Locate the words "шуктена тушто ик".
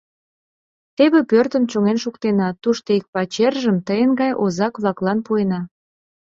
2.03-3.05